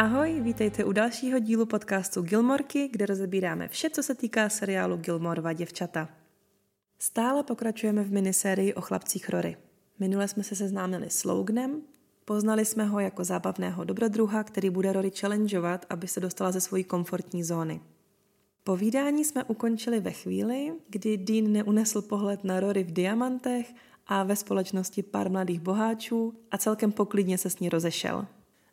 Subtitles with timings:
[0.00, 5.52] Ahoj, vítejte u dalšího dílu podcastu Gilmorky, kde rozebíráme vše, co se týká seriálu Gilmorva
[5.52, 6.08] děvčata.
[6.98, 9.56] Stále pokračujeme v minisérii o chlapcích Rory.
[9.98, 11.82] Minule jsme se seznámili s Loganem,
[12.24, 16.82] poznali jsme ho jako zábavného dobrodruha, který bude Rory challengeovat, aby se dostala ze své
[16.82, 17.80] komfortní zóny.
[18.64, 23.74] Povídání jsme ukončili ve chvíli, kdy Dean neunesl pohled na Rory v diamantech
[24.06, 28.26] a ve společnosti pár mladých boháčů a celkem poklidně se s ní rozešel.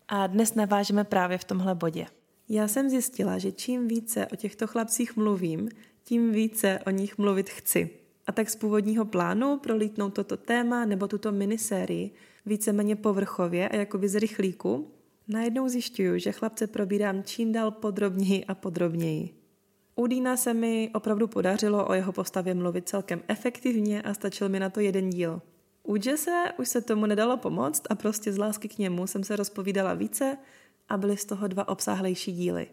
[0.10, 2.06] A dnes navážeme právě v tomhle bodě.
[2.50, 5.70] Já jsem zjistila, že čím více o těchto chlapcích mluvím,
[6.04, 7.90] tím více o nich mluvit chci.
[8.28, 12.12] A tak z původního plánu prolítnout toto téma nebo tuto minisérii
[12.46, 14.92] víceméně povrchově a jako z rychlíku,
[15.28, 19.30] najednou zjišťuju, že chlapce probírám čím dál podrobněji a podrobněji.
[19.96, 24.60] U Dýna se mi opravdu podařilo o jeho postavě mluvit celkem efektivně a stačil mi
[24.60, 25.42] na to jeden díl.
[25.88, 29.35] U Jesse už se tomu nedalo pomoct a prostě z lásky k němu jsem se
[29.35, 30.38] rozpovídala více
[30.90, 32.68] a byly z toho dva obsáhlejší díly.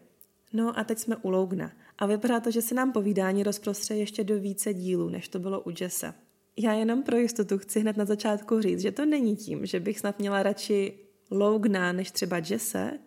[0.52, 4.24] No a teď jsme u Lougna a vypadá to, že se nám povídání rozprostře ještě
[4.24, 6.14] do více dílů, než to bylo u Jesse.
[6.56, 9.98] Já jenom pro jistotu chci hned na začátku říct, že to není tím, že bych
[9.98, 10.98] snad měla radši
[11.30, 12.98] Logna než třeba Jesse,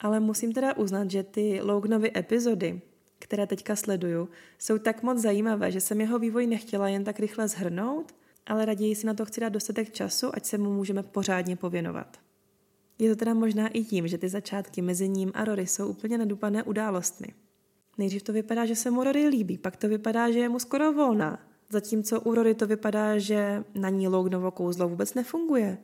[0.00, 2.80] ale musím teda uznat, že ty Lognovy epizody,
[3.18, 7.48] které teďka sleduju, jsou tak moc zajímavé, že jsem jeho vývoj nechtěla jen tak rychle
[7.48, 8.14] zhrnout,
[8.48, 12.16] ale raději si na to chci dát dostatek času, ať se mu můžeme pořádně pověnovat.
[12.98, 16.18] Je to teda možná i tím, že ty začátky mezi ním a Rory jsou úplně
[16.18, 17.26] nadupané událostmi.
[17.98, 20.92] Nejdřív to vypadá, že se mu Rory líbí, pak to vypadá, že je mu skoro
[20.92, 21.38] volná.
[21.70, 25.78] Zatímco u Rory to vypadá, že na ní Lognovo kouzlo vůbec nefunguje.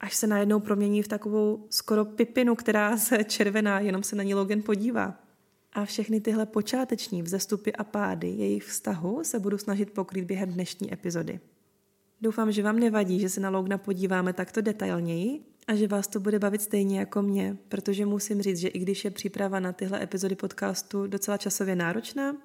[0.00, 4.34] Až se najednou promění v takovou skoro pipinu, která se červená, jenom se na ní
[4.34, 5.20] Logan podívá.
[5.72, 10.92] A všechny tyhle počáteční vzestupy a pády jejich vztahu se budu snažit pokrýt během dnešní
[10.92, 11.40] epizody.
[12.20, 16.20] Doufám, že vám nevadí, že se na Logna podíváme takto detailněji a že vás to
[16.20, 20.02] bude bavit stejně jako mě, protože musím říct, že i když je příprava na tyhle
[20.02, 22.36] epizody podcastu docela časově náročná,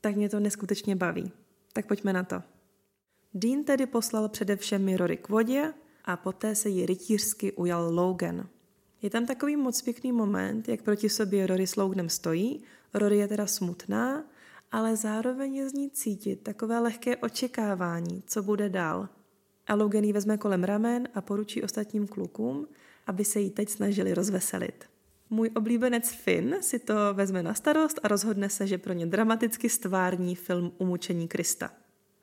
[0.00, 1.32] tak mě to neskutečně baví.
[1.72, 2.42] Tak pojďme na to.
[3.34, 8.48] Dean tedy poslal především Rory k vodě a poté se jí rytířsky ujal Logan.
[9.02, 12.62] Je tam takový moc pěkný moment, jak proti sobě Rory s Loganem stojí.
[12.94, 14.24] Rory je teda smutná,
[14.72, 19.08] ale zároveň je z ní cítit takové lehké očekávání, co bude dál.
[19.68, 22.68] A Logan ji vezme kolem ramen a poručí ostatním klukům,
[23.06, 24.84] aby se jí teď snažili rozveselit.
[25.30, 29.68] Můj oblíbenec Finn si to vezme na starost a rozhodne se, že pro ně dramaticky
[29.68, 31.70] stvární film Umučení Krista.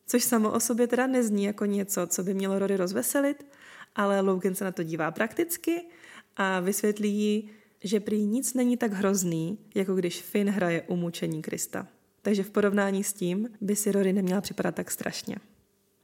[0.08, 3.46] Což samo o sobě teda nezní jako něco, co by mělo Rory rozveselit,
[3.96, 5.86] ale Logan se na to dívá prakticky
[6.36, 7.50] a vysvětlí jí,
[7.84, 11.88] že prý nic není tak hrozný, jako když Finn hraje Umučení Krista.
[12.22, 15.36] Takže v porovnání s tím by si Rory neměla připadat tak strašně.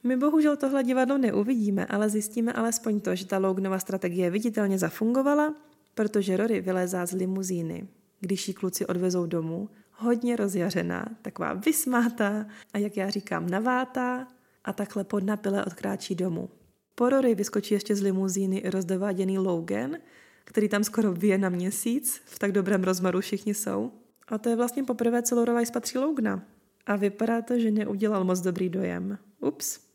[0.03, 5.55] My bohužel tohle divadlo neuvidíme, ale zjistíme alespoň to, že ta Loganova strategie viditelně zafungovala,
[5.95, 7.87] protože Rory vylezá z limuzíny,
[8.19, 14.27] když ji kluci odvezou domů, hodně rozjařená, taková vysmátá a jak já říkám navátá
[14.65, 16.49] a takhle pod napile odkráčí domů.
[16.95, 19.97] Po Rory vyskočí ještě z limuzíny rozdováděný Logan,
[20.43, 23.91] který tam skoro vyje na měsíc, v tak dobrém rozmaru všichni jsou.
[24.27, 26.43] A to je vlastně poprvé, co Lorelai spatří Logna.
[26.85, 29.17] A vypadá to, že neudělal moc dobrý dojem.
[29.39, 29.90] Ups.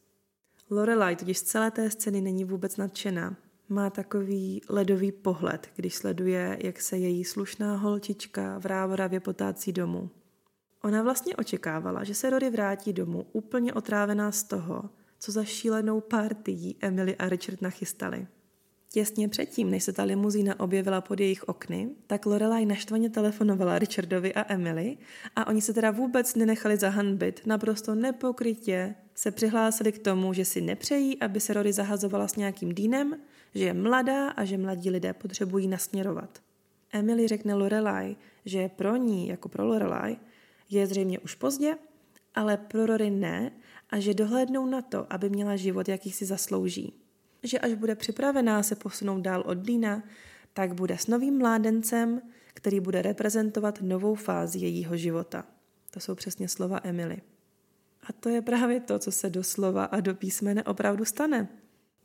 [0.70, 3.36] Lorelai totiž z celé té scény není vůbec nadšená.
[3.68, 10.10] Má takový ledový pohled, když sleduje, jak se její slušná holčička v Rávoravě potácí domů.
[10.82, 16.00] Ona vlastně očekávala, že se Rory vrátí domů úplně otrávená z toho, co za šílenou
[16.00, 18.26] party jí Emily a Richard nachystali.
[18.90, 24.34] Těsně předtím, než se ta limuzína objevila pod jejich okny, tak Lorelai naštvaně telefonovala Richardovi
[24.34, 24.98] a Emily
[25.36, 30.60] a oni se teda vůbec nenechali zahanbit, naprosto nepokrytě se přihlásili k tomu, že si
[30.60, 33.16] nepřejí, aby se Rory zahazovala s nějakým dýnem,
[33.54, 36.42] že je mladá a že mladí lidé potřebují nasměrovat.
[36.92, 40.16] Emily řekne Lorelai, že pro ní, jako pro Lorelai,
[40.70, 41.76] je zřejmě už pozdě,
[42.34, 43.52] ale pro Rory ne
[43.90, 46.94] a že dohlédnou na to, aby měla život, jaký si zaslouží.
[47.42, 50.02] Že až bude připravená se posunout dál od Dýna,
[50.52, 52.22] tak bude s novým mládencem,
[52.54, 55.44] který bude reprezentovat novou fázi jejího života.
[55.90, 57.16] To jsou přesně slova Emily.
[58.08, 61.48] A to je právě to, co se doslova a do písmene opravdu stane.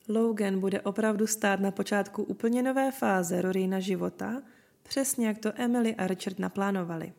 [0.08, 4.42] Logan bude opravdu stát na počátku úplně nové fáze Roryna života,
[4.84, 7.14] přesně jak to Emily a Richard naplánovali.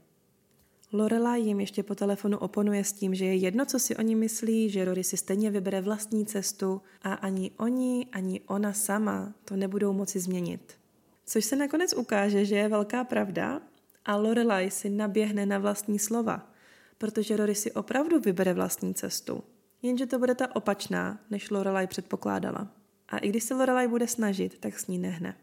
[0.92, 4.70] Lorela jim ještě po telefonu oponuje s tím, že je jedno, co si oni myslí,
[4.70, 9.92] že Rory si stejně vybere vlastní cestu a ani oni, ani ona sama to nebudou
[9.92, 10.72] moci změnit.
[11.26, 13.62] Což se nakonec ukáže, že je velká pravda
[14.04, 16.51] a Lorelai si naběhne na vlastní slova,
[17.02, 19.44] protože Rory si opravdu vybere vlastní cestu.
[19.82, 22.68] Jenže to bude ta opačná, než Lorelai předpokládala.
[23.08, 25.36] A i když se Lorelai bude snažit, tak s ní nehne.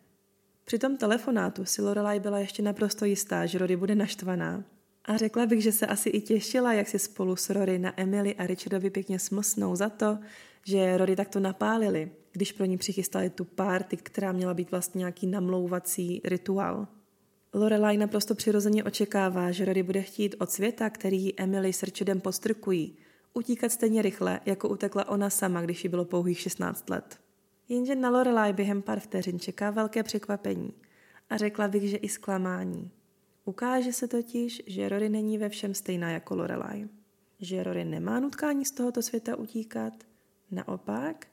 [0.66, 4.64] Při tom telefonátu si Lorelai byla ještě naprosto jistá, že Rory bude naštvaná.
[5.06, 8.36] A řekla bych, že se asi i těšila, jak si spolu s Rory na Emily
[8.36, 10.18] a Richardovi pěkně smlsnou za to,
[10.64, 15.28] že Rory takto napálili, když pro ní přichystali tu párty, která měla být vlastně nějaký
[15.28, 16.88] namlouvací rituál.
[17.54, 22.98] Lorelai naprosto přirozeně očekává, že Rory bude chtít od světa, který Emily s Richardem postrkují,
[23.34, 27.20] utíkat stejně rychle, jako utekla ona sama, když jí bylo pouhých 16 let.
[27.70, 30.74] Jenže na Lorelai během pár vteřin čeká velké překvapení
[31.30, 32.92] a řekla bych, že i zklamání.
[33.46, 36.88] Ukáže se totiž, že Rory není ve všem stejná jako Lorelai.
[37.40, 39.94] Že Rory nemá nutkání z tohoto světa utíkat.
[40.52, 41.28] Naopak,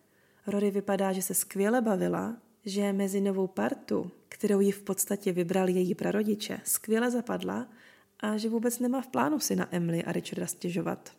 [0.46, 2.36] Rory vypadá, že se skvěle bavila,
[2.66, 7.68] že mezi novou partu, kterou ji v podstatě vybrali její prarodiče, skvěle zapadla
[8.20, 11.12] a že vůbec nemá v plánu si na Emily a Richarda stěžovat.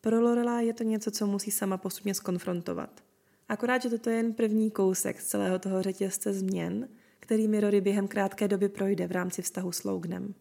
[0.00, 3.00] Pro Lorela je to něco, co musí sama postupně skonfrontovat.
[3.48, 6.88] Akorát, že toto je jen první kousek z celého toho řetězce změn,
[7.20, 10.34] kterými Rory během krátké doby projde v rámci vztahu s Loganem.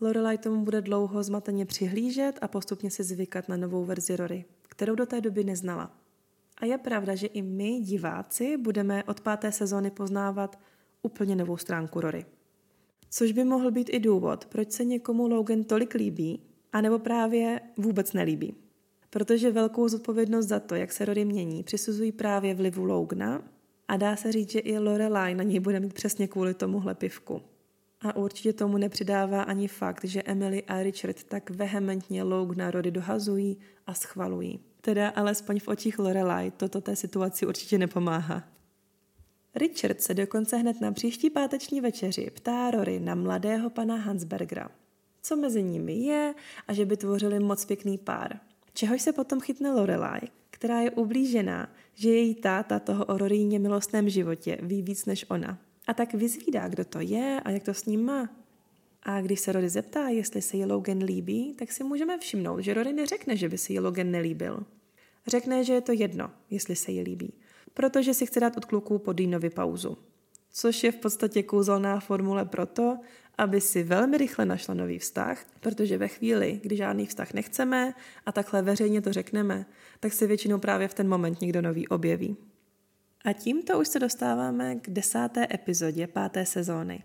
[0.00, 4.94] Lorelai tomu bude dlouho zmateně přihlížet a postupně si zvykat na novou verzi Rory, kterou
[4.94, 6.01] do té doby neznala.
[6.62, 10.58] A je pravda, že i my, diváci, budeme od páté sezóny poznávat
[11.02, 12.26] úplně novou stránku Rory.
[13.10, 16.42] Což by mohl být i důvod, proč se někomu Logan tolik líbí,
[16.72, 18.54] anebo právě vůbec nelíbí.
[19.10, 23.42] Protože velkou zodpovědnost za to, jak se Rory mění, přisuzují právě vlivu Logna
[23.88, 27.42] a dá se říct, že i Lorelai na něj bude mít přesně kvůli tomuhle pivku.
[28.00, 33.56] A určitě tomu nepřidává ani fakt, že Emily a Richard tak vehementně Logna Rory dohazují
[33.86, 34.71] a schvalují.
[34.84, 38.42] Teda alespoň v očích Lorelai toto té situaci určitě nepomáhá.
[39.54, 44.70] Richard se dokonce hned na příští páteční večeři ptá Rory na mladého pana Hansbergera.
[45.22, 46.34] Co mezi nimi je
[46.68, 48.40] a že by tvořili moc pěkný pár.
[48.74, 50.20] Čehož se potom chytne Lorelai,
[50.50, 55.58] která je ublížená, že její táta toho o Roríně milostném životě ví víc než ona.
[55.86, 58.41] A tak vyzvídá, kdo to je a jak to s ním má.
[59.02, 62.74] A když se Rory zeptá, jestli se jí Logan líbí, tak si můžeme všimnout, že
[62.74, 64.64] Rory neřekne, že by se jí Logan nelíbil.
[65.26, 67.34] Řekne, že je to jedno, jestli se jí líbí,
[67.74, 69.98] protože si chce dát od kluků po Deanovi pauzu.
[70.52, 72.98] Což je v podstatě kouzelná formule proto,
[73.38, 77.94] aby si velmi rychle našla nový vztah, protože ve chvíli, kdy žádný vztah nechceme
[78.26, 79.66] a takhle veřejně to řekneme,
[80.00, 82.36] tak se většinou právě v ten moment někdo nový objeví.
[83.24, 87.04] A tímto už se dostáváme k desáté epizodě páté sezóny,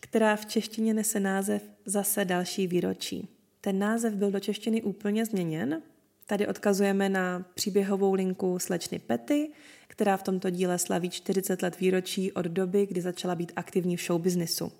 [0.00, 3.28] která v češtině nese název Zase další výročí.
[3.60, 5.82] Ten název byl do češtiny úplně změněn.
[6.26, 9.50] Tady odkazujeme na příběhovou linku slečny Pety,
[9.88, 14.00] která v tomto díle slaví 40 let výročí od doby, kdy začala být aktivní v
[14.00, 14.72] showbiznisu.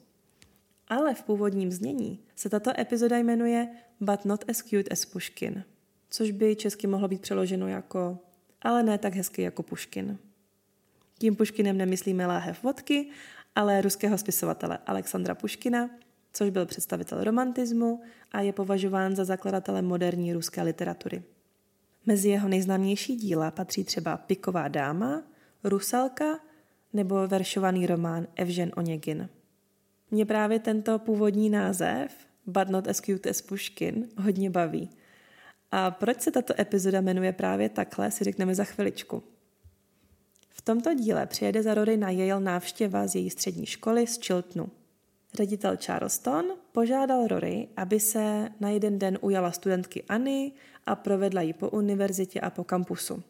[0.88, 3.68] Ale v původním znění se tato epizoda jmenuje
[4.00, 5.64] But not as cute as Puškin,
[6.10, 8.18] což by česky mohlo být přeloženo jako
[8.62, 10.18] ale ne tak hezky jako Puškin.
[11.18, 13.06] Tím Puškinem nemyslíme láhev vodky,
[13.54, 15.90] ale ruského spisovatele Alexandra Puškina,
[16.32, 18.00] což byl představitel romantismu
[18.32, 21.22] a je považován za zakladatele moderní ruské literatury.
[22.06, 25.22] Mezi jeho nejznámější díla patří třeba Piková dáma,
[25.64, 26.38] Rusalka
[26.92, 29.28] nebo veršovaný román Evžen Oněgin.
[30.10, 32.12] Mě právě tento původní název,
[32.46, 34.90] But not as cute as Puškin, hodně baví.
[35.70, 39.22] A proč se tato epizoda jmenuje právě takhle, si řekneme za chviličku.
[40.60, 44.68] V tomto díle přijede za Rory na Yale návštěva z její střední školy z Chiltonu.
[45.34, 50.52] Ředitel Charleston požádal Rory, aby se na jeden den ujala studentky Anny
[50.86, 53.22] a provedla ji po univerzitě a po kampusu.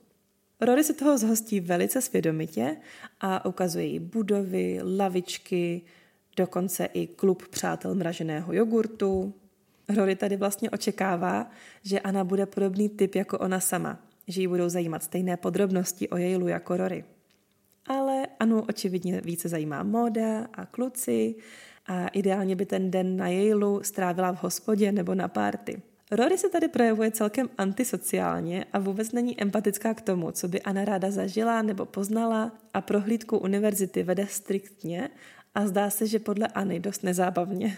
[0.60, 2.76] Rory se toho zhostí velice svědomitě
[3.20, 5.82] a ukazuje jí budovy, lavičky,
[6.36, 9.34] dokonce i klub přátel mraženého jogurtu.
[9.96, 11.50] Rory tady vlastně očekává,
[11.82, 16.16] že Anna bude podobný typ jako ona sama, že ji budou zajímat stejné podrobnosti o
[16.16, 17.04] Yaleu jako Rory.
[17.86, 21.34] Ale Anu očividně více zajímá móda a kluci
[21.86, 25.82] a ideálně by ten den na Yaleu strávila v hospodě nebo na párty.
[26.10, 30.84] Rory se tady projevuje celkem antisociálně a vůbec není empatická k tomu, co by Anna
[30.84, 35.10] ráda zažila nebo poznala a prohlídku univerzity vede striktně
[35.54, 37.76] a zdá se, že podle Anny dost nezábavně.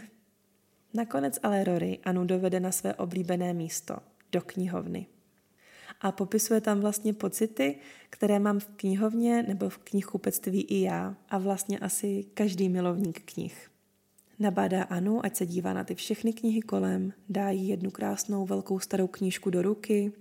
[0.94, 3.96] Nakonec ale Rory Anu dovede na své oblíbené místo,
[4.32, 5.06] do knihovny.
[6.02, 7.76] A popisuje tam vlastně pocity,
[8.10, 13.70] které mám v knihovně nebo v knihkupectví i já a vlastně asi každý milovník knih.
[14.38, 18.78] Nabádá Anu, ať se dívá na ty všechny knihy kolem, dá jí jednu krásnou velkou
[18.78, 20.12] starou knížku do ruky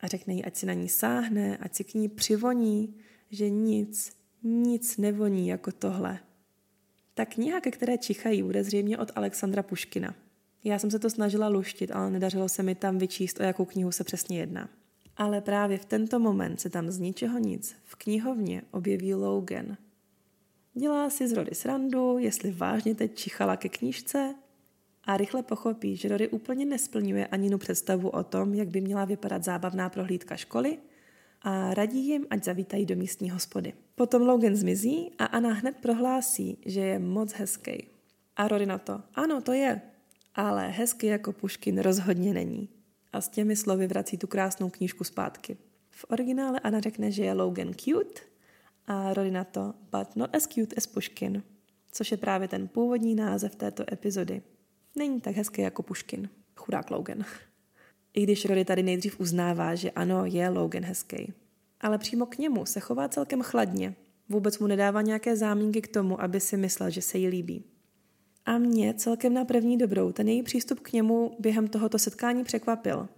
[0.00, 2.94] a řekne jí, ať si na ní sáhne, ať si k ní přivoní,
[3.30, 4.12] že nic,
[4.42, 6.18] nic nevoní jako tohle.
[7.14, 10.14] Ta kniha, ke které čichají, bude zřejmě od Alexandra Puškina.
[10.64, 13.92] Já jsem se to snažila luštit, ale nedařilo se mi tam vyčíst, o jakou knihu
[13.92, 14.68] se přesně jedná.
[15.18, 19.76] Ale právě v tento moment se tam z ničeho nic v knihovně objeví Logan.
[20.74, 24.34] Dělá si z Rory srandu, jestli vážně teď čichala ke knížce
[25.04, 29.44] a rychle pochopí, že Rory úplně nesplňuje Aninu představu o tom, jak by měla vypadat
[29.44, 30.78] zábavná prohlídka školy
[31.42, 33.72] a radí jim, ať zavítají do místní hospody.
[33.94, 37.86] Potom Logan zmizí a Anna hned prohlásí, že je moc hezký.
[38.36, 39.80] A Rory na to, ano, to je,
[40.34, 42.68] ale hezký jako Puškin rozhodně není.
[43.12, 45.56] A s těmi slovy vrací tu krásnou knížku zpátky.
[45.90, 48.20] V originále Anna řekne, že je Logan cute
[48.86, 51.42] a Rory na to, but not as cute as Puškin,
[51.92, 54.42] což je právě ten původní název této epizody.
[54.96, 56.28] Není tak hezký jako Puškin.
[56.56, 57.24] Chudák Logan.
[58.14, 61.32] I když Rory tady nejdřív uznává, že ano, je Logan hezký.
[61.80, 63.94] Ale přímo k němu se chová celkem chladně.
[64.28, 67.64] Vůbec mu nedává nějaké zámínky k tomu, aby si myslel, že se jí líbí.
[68.48, 73.08] A mě celkem na první dobrou ten její přístup k němu během tohoto setkání překvapil.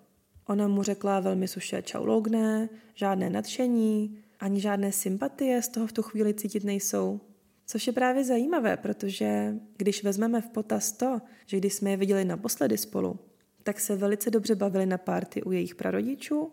[0.46, 5.92] Ona mu řekla velmi suše čau Logné, žádné nadšení, ani žádné sympatie z toho v
[5.92, 7.20] tu chvíli cítit nejsou.
[7.66, 12.24] Což je právě zajímavé, protože když vezmeme v potaz to, že když jsme je viděli
[12.24, 13.18] naposledy spolu,
[13.62, 16.52] tak se velice dobře bavili na párty u jejich prarodičů,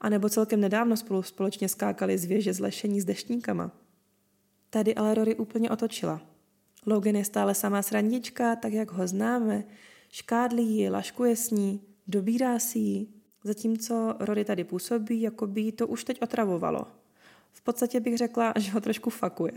[0.00, 3.70] anebo celkem nedávno spolu společně skákali z věže z lešení s deštníkama.
[4.70, 6.31] Tady ale Rory úplně otočila.
[6.86, 9.64] Logan je stále samá srandička, tak jak ho známe,
[10.10, 13.06] škádlí ji, laškuje s ní, dobírá si ji,
[13.44, 16.86] zatímco Rory tady působí, jako by to už teď otravovalo.
[17.52, 19.52] V podstatě bych řekla, že ho trošku fakuje.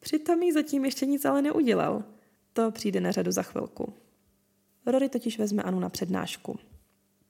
[0.00, 2.04] Přitom jí zatím ještě nic ale neudělal.
[2.52, 3.92] To přijde na řadu za chvilku.
[4.86, 6.58] Rory totiž vezme Anu na přednášku.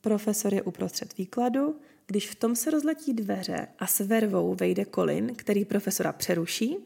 [0.00, 5.34] Profesor je uprostřed výkladu, když v tom se rozletí dveře a s vervou vejde Colin,
[5.36, 6.76] který profesora přeruší.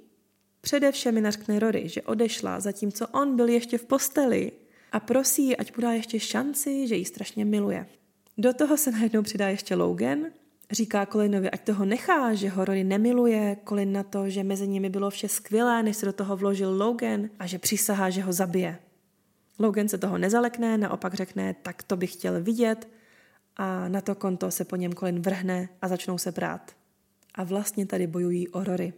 [0.67, 4.53] Především mi nařkne Rory, že odešla, zatímco on byl ještě v posteli
[4.93, 7.87] a prosí ať podá ještě šanci, že ji strašně miluje.
[8.39, 10.19] Do toho se najednou přidá ještě Logan,
[10.71, 14.91] říká Colinovi, ať toho nechá, že ho Rory nemiluje, Colin na to, že mezi nimi
[14.91, 18.79] bylo vše skvělé, než se do toho vložil Logan a že přísahá, že ho zabije.
[19.59, 22.89] Logan se toho nezalekne, naopak řekne, tak to bych chtěl vidět
[23.57, 26.73] a na to konto se po něm Colin vrhne a začnou se prát.
[27.35, 28.93] A vlastně tady bojují o Rory.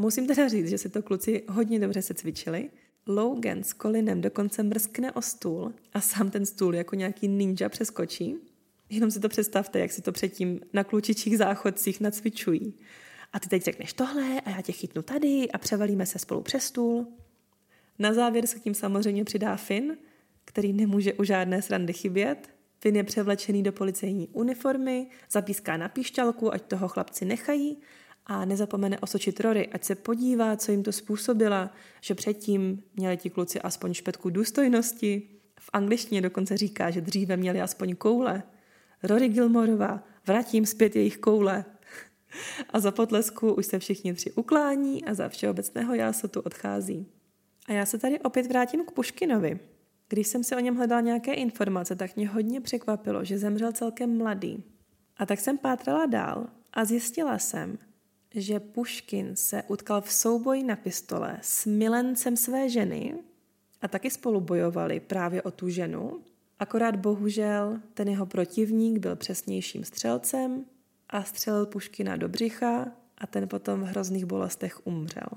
[0.00, 2.70] Musím teda říct, že si to kluci hodně dobře se cvičili.
[3.06, 8.36] Logan s Colinem dokonce mrskne o stůl a sám ten stůl jako nějaký ninja přeskočí.
[8.90, 12.74] Jenom si to představte, jak si to předtím na klučičích záchodcích nacvičují.
[13.32, 16.64] A ty teď řekneš tohle a já tě chytnu tady a převalíme se spolu přes
[16.64, 17.06] stůl.
[17.98, 19.96] Na závěr se k tím samozřejmě přidá Finn,
[20.44, 22.50] který nemůže u žádné srandy chybět.
[22.78, 27.78] Finn je převlečený do policejní uniformy, zapíská na píšťalku, ať toho chlapci nechají
[28.30, 31.70] a nezapomene osočit Rory, ať se podívá, co jim to způsobila,
[32.00, 35.28] že předtím měli ti kluci aspoň špetku důstojnosti.
[35.60, 38.42] V angličtině dokonce říká, že dříve měli aspoň koule.
[39.02, 41.64] Rory Gilmorová, vrátím zpět jejich koule.
[42.70, 47.06] A za potlesku už se všichni tři uklání a za všeobecného jásotu odchází.
[47.66, 49.60] A já se tady opět vrátím k Puškinovi.
[50.08, 54.18] Když jsem si o něm hledala nějaké informace, tak mě hodně překvapilo, že zemřel celkem
[54.18, 54.64] mladý.
[55.16, 57.78] A tak jsem pátrala dál a zjistila jsem,
[58.34, 63.14] že Puškin se utkal v souboji na pistole s milencem své ženy
[63.80, 66.20] a taky spolu bojovali právě o tu ženu.
[66.58, 70.64] Akorát bohužel ten jeho protivník byl přesnějším střelcem
[71.08, 75.28] a střelil Puškina do břicha a ten potom v hrozných bolestech umřel.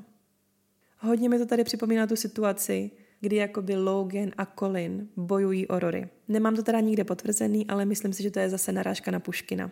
[0.99, 6.09] Hodně mi to tady připomíná tu situaci, kdy jakoby Logan a Colin bojují o Rory.
[6.27, 9.71] Nemám to teda nikde potvrzený, ale myslím si, že to je zase narážka na Puškina.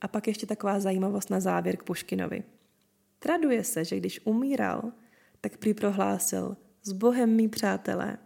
[0.00, 2.42] A pak ještě taková zajímavost na závěr k Puškinovi.
[3.18, 4.92] Traduje se, že když umíral,
[5.40, 8.18] tak prý prohlásil s Bohem mý přátelé.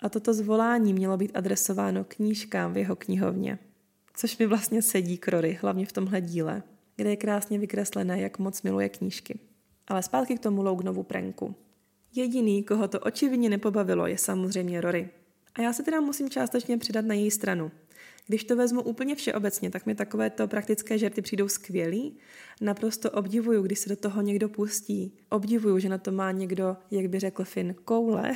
[0.00, 3.58] A toto zvolání mělo být adresováno knížkám v jeho knihovně.
[4.14, 6.62] Což mi vlastně sedí k Rory, hlavně v tomhle díle,
[6.96, 9.38] kde je krásně vykreslené, jak moc miluje knížky.
[9.88, 11.54] Ale zpátky k tomu Lognovu pranku.
[12.14, 15.08] Jediný, koho to očividně nepobavilo, je samozřejmě Rory.
[15.54, 17.70] A já se teda musím částečně přidat na její stranu.
[18.26, 22.18] Když to vezmu úplně všeobecně, tak mi takovéto praktické žerty přijdou skvělý.
[22.60, 25.18] Naprosto obdivuju, když se do toho někdo pustí.
[25.28, 28.32] Obdivuju, že na to má někdo, jak by řekl Finn, koule.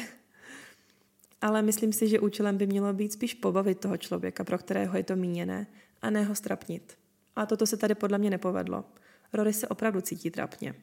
[1.40, 5.02] Ale myslím si, že účelem by mělo být spíš pobavit toho člověka, pro kterého je
[5.02, 5.66] to míněné,
[6.02, 6.98] a ne ho strapnit.
[7.36, 8.84] A toto se tady podle mě nepovedlo.
[9.32, 10.74] Rory se opravdu cítí trapně.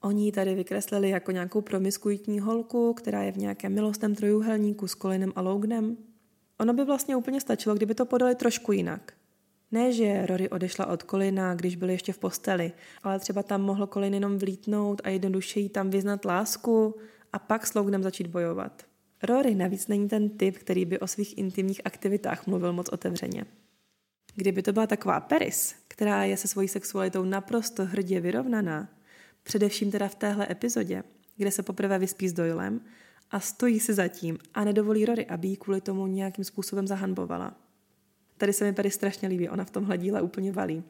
[0.00, 4.96] Oni ji tady vykreslili jako nějakou promiskuitní holku, která je v nějakém milostném trojuhelníku s
[4.96, 5.96] Colinem a Lognem.
[6.60, 9.12] Ono by vlastně úplně stačilo, kdyby to podali trošku jinak.
[9.70, 13.86] Ne, že Rory odešla od Kolina, když byl ještě v posteli, ale třeba tam mohl
[13.86, 16.94] Colin jenom vlítnout a jednoduše jí tam vyznat lásku
[17.32, 18.82] a pak s Lognem začít bojovat.
[19.22, 23.44] Rory navíc není ten typ, který by o svých intimních aktivitách mluvil moc otevřeně.
[24.34, 28.88] Kdyby to byla taková Paris, která je se svojí sexualitou naprosto hrdě vyrovnaná,
[29.42, 31.02] Především teda v téhle epizodě,
[31.36, 32.80] kde se poprvé vyspí s Doylem
[33.30, 37.54] a stojí si zatím a nedovolí Rory, aby ji kvůli tomu nějakým způsobem zahanbovala.
[38.38, 40.82] Tady se mi Perry strašně líbí, ona v tomhle díle úplně valí.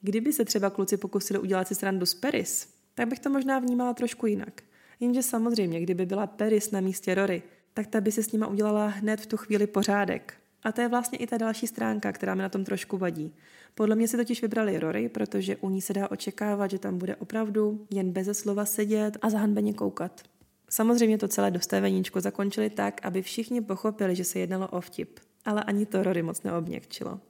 [0.00, 3.94] Kdyby se třeba kluci pokusili udělat si srandu z Peris, tak bych to možná vnímala
[3.94, 4.62] trošku jinak.
[5.00, 7.42] Jenže samozřejmě, kdyby byla Peris na místě Rory,
[7.74, 10.34] tak ta by se s nima udělala hned v tu chvíli pořádek.
[10.62, 13.34] A to je vlastně i ta další stránka, která mi na tom trošku vadí.
[13.74, 17.16] Podle mě si totiž vybrali Rory, protože u ní se dá očekávat, že tam bude
[17.16, 20.22] opravdu jen beze slova sedět a zahanbeně koukat.
[20.70, 25.64] Samozřejmě to celé dostaveníčko zakončili tak, aby všichni pochopili, že se jednalo o vtip, ale
[25.64, 27.20] ani to Rory moc neobněkčilo.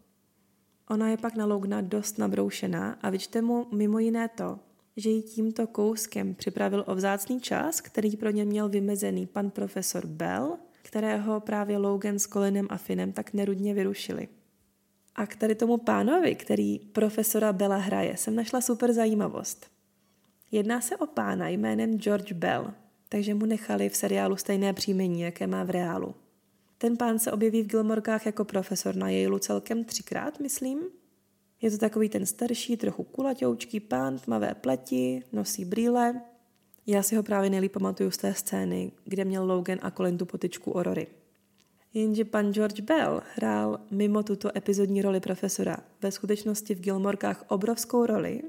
[0.91, 4.59] Ona je pak na Logna dost nabroušená a vyčte mu mimo jiné to,
[4.97, 10.07] že jí tímto kouskem připravil o vzácný čas, který pro ně měl vymezený pan profesor
[10.07, 14.29] Bell, kterého právě Logan s Colinem a Finem tak nerudně vyrušili.
[15.15, 19.67] A k tady tomu pánovi, který profesora Bella hraje, jsem našla super zajímavost.
[20.51, 22.73] Jedná se o pána jménem George Bell,
[23.09, 26.15] takže mu nechali v seriálu stejné příjmení, jaké má v reálu.
[26.79, 30.81] Ten pán se objeví v Gilmorkách jako profesor na Yaleu celkem třikrát, myslím.
[31.63, 36.21] Je to takový ten starší, trochu kulaťoučký pán, tmavé pleti, nosí brýle.
[36.87, 40.27] Já si ho právě nejlíp pamatuju z té scény, kde měl Logan a Colin tu
[40.27, 40.83] potičku o.
[41.95, 48.07] Jenže pan George Bell hrál mimo tuto epizodní roli profesora ve skutečnosti v Gilmorkách obrovskou
[48.07, 48.43] roli,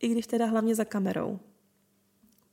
[0.00, 1.38] i když teda hlavně za kamerou.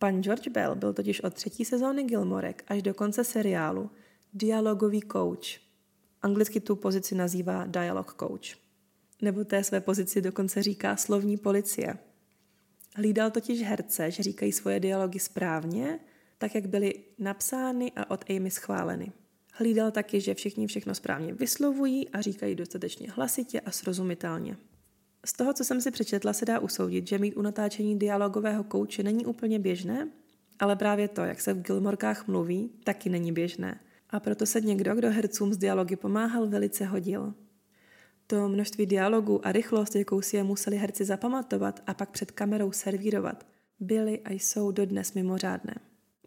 [0.03, 3.91] Pan George Bell byl totiž od třetí sezóny Gilmorek až do konce seriálu
[4.33, 5.59] dialogový coach.
[6.21, 8.57] Anglicky tu pozici nazývá dialog coach.
[9.21, 11.97] Nebo té své pozici dokonce říká slovní policie.
[12.95, 15.99] Hlídal totiž herce, že říkají svoje dialogy správně,
[16.37, 19.11] tak jak byly napsány a od Amy schváleny.
[19.53, 24.57] Hlídal taky, že všichni všechno správně vyslovují a říkají dostatečně hlasitě a srozumitelně.
[25.25, 29.03] Z toho, co jsem si přečetla, se dá usoudit, že mít u natáčení dialogového kouče
[29.03, 30.09] není úplně běžné,
[30.59, 33.79] ale právě to, jak se v Gilmorkách mluví, taky není běžné.
[34.09, 37.33] A proto se někdo, kdo hercům z dialogy pomáhal, velice hodil.
[38.27, 42.71] To množství dialogů a rychlost, jakou si je museli herci zapamatovat a pak před kamerou
[42.71, 43.45] servírovat,
[43.79, 45.75] byly a jsou dodnes mimořádné.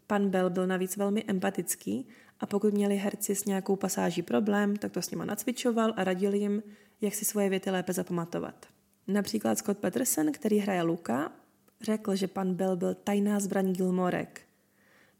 [0.07, 2.07] Pan Bell byl navíc velmi empatický
[2.39, 6.33] a pokud měli herci s nějakou pasáží problém, tak to s nima nacvičoval a radil
[6.33, 6.63] jim,
[7.01, 8.65] jak si svoje věty lépe zapamatovat.
[9.07, 11.31] Například Scott Peterson, který hraje Luka,
[11.81, 14.41] řekl, že pan Bell byl tajná zbraň Gilmorek.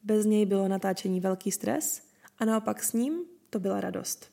[0.03, 2.01] Bez něj bylo natáčení velký stres
[2.37, 3.19] a naopak s ním
[3.49, 4.31] to byla radost.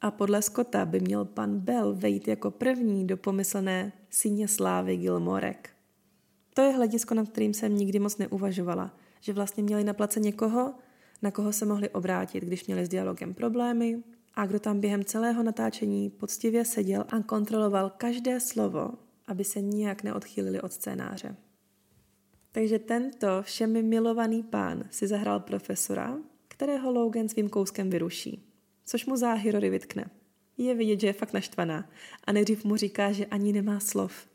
[0.00, 5.70] A podle Scotta by měl pan Bell vejít jako první do pomyslné syně slávy Gilmorek.
[6.54, 10.74] To je hledisko, nad kterým jsem nikdy moc neuvažovala, že vlastně měli na place někoho,
[11.22, 14.02] na koho se mohli obrátit, když měli s dialogem problémy
[14.34, 18.90] a kdo tam během celého natáčení poctivě seděl a kontroloval každé slovo,
[19.26, 21.36] aby se nijak neodchýlili od scénáře.
[22.52, 28.46] Takže tento všemi milovaný pán si zahrál profesora, kterého Logan svým kouskem vyruší,
[28.86, 30.10] což mu záhy Rory vytkne.
[30.58, 31.90] Je vidět, že je fakt naštvaná
[32.24, 34.28] a nejdřív mu říká, že ani nemá slov.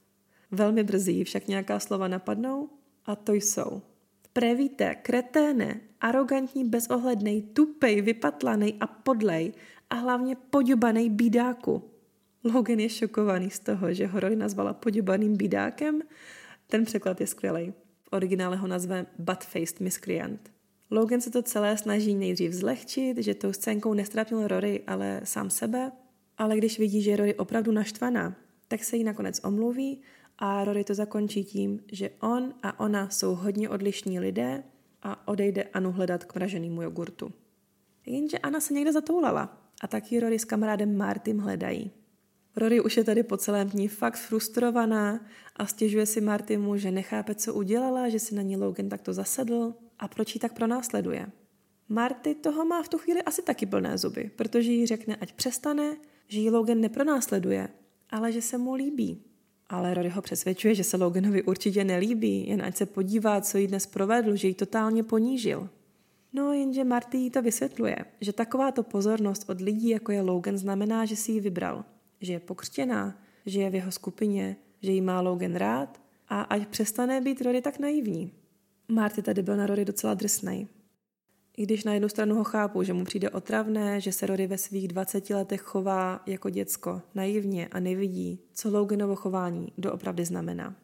[0.52, 2.70] Velmi brzy však nějaká slova napadnou
[3.06, 3.82] a to jsou
[4.36, 9.56] Prevíte, kreténe, arrogantní, bezohlednej, tupej, vypatlanej a podlej
[9.89, 11.84] a hlavně poďubanej bídáku.
[12.43, 16.02] Logan je šokovaný z toho, že ho Rory nazvala poďubaným bídákem.
[16.67, 17.74] Ten překlad je skvělý.
[18.04, 20.52] V originále ho nazve Butt-faced miscreant.
[20.91, 25.91] Logan se to celé snaží nejdřív zlehčit, že tou scénkou nestrapnil Rory, ale sám sebe.
[26.38, 28.36] Ale když vidí, že je Rory opravdu naštvaná,
[28.67, 30.02] tak se jí nakonec omluví
[30.38, 34.63] a Rory to zakončí tím, že on a ona jsou hodně odlišní lidé
[35.04, 37.32] a odejde Anu hledat k mraženému jogurtu.
[38.06, 41.92] Jenže Anna se někde zatoulala a taky Rory s kamarádem Martym hledají.
[42.56, 47.36] Rory už je tady po celém dní fakt frustrovaná a stěžuje si Martymu, že nechápe,
[47.36, 51.28] co udělala, že si na ní Logan takto zasedl a proč ji tak pronásleduje.
[51.90, 55.98] Marty toho má v tu chvíli asi taky plné zuby, protože jí řekne, ať přestane,
[56.28, 57.70] že ji Logan nepronásleduje,
[58.10, 59.22] ale že se mu líbí.
[59.70, 63.68] Ale Rory ho přesvědčuje, že se Loganovi určitě nelíbí, jen ať se podívá, co jí
[63.68, 65.70] dnes provedl, že ji totálně ponížil.
[66.36, 71.06] No jenže Marty jí to vysvětluje, že takováto pozornost od lidí, jako je Logan, znamená,
[71.06, 71.86] že si ji vybral.
[72.21, 76.67] Že je pokřtěná, že je v jeho skupině, že jí má Logan rád a ať
[76.67, 78.32] přestane být Rory tak naivní.
[78.88, 80.67] Marty tady byl na Rory docela drsnej.
[81.58, 84.58] I když na jednu stranu ho chápu, že mu přijde otravné, že se Rory ve
[84.58, 90.76] svých 20 letech chová jako děcko, naivně a nevidí, co Loganovo chování doopravdy znamená.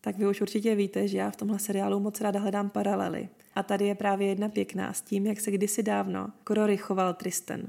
[0.00, 3.28] Tak vy už určitě víte, že já v tomhle seriálu moc ráda hledám paralely.
[3.54, 7.14] A tady je právě jedna pěkná s tím, jak se kdysi dávno k Rory choval
[7.14, 7.60] Tristan.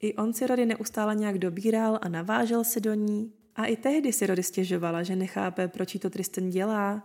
[0.00, 3.32] I on si Rory neustále nějak dobíral a navážel se do ní.
[3.56, 7.02] A i tehdy si Rory stěžovala, že nechápe, proč jí to Tristan dělá,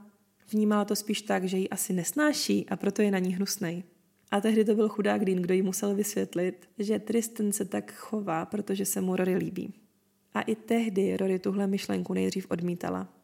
[0.52, 3.84] Vnímala to spíš tak, že ji asi nesnáší a proto je na ní hnusnej.
[4.32, 8.46] A tehdy to byl chudák Dean, kdo jí musel vysvětlit, že Tristan se tak chová,
[8.46, 9.74] protože se mu Rory líbí.
[10.34, 13.15] A i tehdy Rory tuhle myšlenku nejdřív odmítala.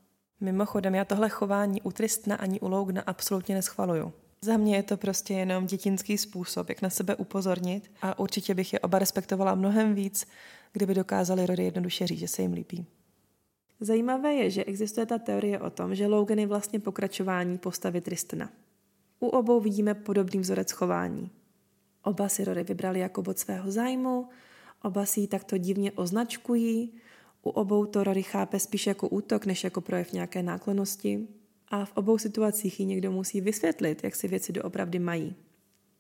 [0.42, 4.14] Mimochodem, já tohle chování u Tristna ani u Logna absolutně neschvaluju.
[4.46, 8.74] Za mě je to prostě jenom dětinský způsob, jak na sebe upozornit a určitě bych
[8.74, 10.28] je oba respektovala mnohem víc,
[10.74, 12.86] kdyby dokázali Rory jednoduše říct, že se jim líbí.
[13.80, 18.50] Zajímavé je, že existuje ta teorie o tom, že Logan je vlastně pokračování postavy Tristana.
[19.20, 21.32] U obou vidíme podobný vzorec chování.
[22.04, 24.30] Oba si Rory vybrali jako bod svého zájmu,
[24.84, 26.94] oba si ji takto divně označkují,
[27.42, 31.28] u obou to Rory chápe spíš jako útok, než jako projev nějaké náklonosti.
[31.68, 35.36] A v obou situacích ji někdo musí vysvětlit, jak si věci doopravdy mají.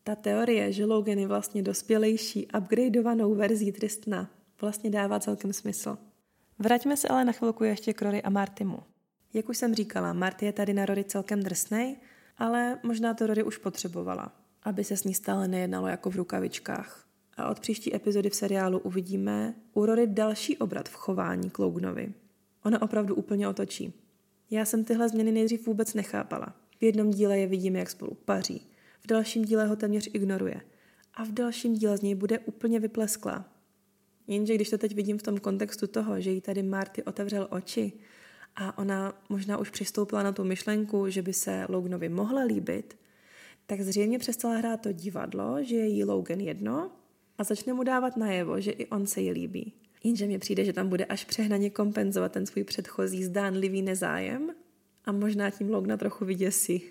[0.03, 5.97] Ta teorie, že Logan je vlastně dospělejší, upgradeovanou verzí Tristna, vlastně dává celkem smysl.
[6.59, 8.79] Vraťme se ale na chvilku ještě k Rory a Martimu.
[9.33, 11.95] Jak už jsem říkala, Marty je tady na Rory celkem drsnej,
[12.37, 14.31] ale možná to Rory už potřebovala,
[14.63, 17.10] aby se s ní stále nejednalo jako v rukavičkách.
[17.37, 22.13] A od příští epizody v seriálu uvidíme u Rory další obrat v chování k Loganovi.
[22.63, 23.93] Ona opravdu úplně otočí.
[24.49, 26.55] Já jsem tyhle změny nejdřív vůbec nechápala.
[26.79, 28.61] V jednom díle je vidíme, jak spolu paří,
[29.03, 30.61] v dalším díle ho téměř ignoruje
[31.13, 33.45] a v dalším díle z něj bude úplně vyplesklá.
[34.27, 37.93] Jenže když to teď vidím v tom kontextu toho, že jí tady Marty otevřel oči
[38.55, 42.97] a ona možná už přistoupila na tu myšlenku, že by se Loganovi mohla líbit,
[43.65, 46.91] tak zřejmě přestala hrát to divadlo, že je jí Logan jedno
[47.41, 49.73] a začne mu dávat najevo, že i on se jí líbí.
[50.03, 54.51] Jenže mi přijde, že tam bude až přehnaně kompenzovat ten svůj předchozí zdánlivý nezájem
[55.05, 56.83] a možná tím Logna trochu vyděsí.